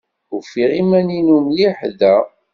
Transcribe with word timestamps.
Ufiɣ 0.35 0.71
iman-inu 0.81 1.37
mliḥ 1.45 1.79
da. 1.99 2.15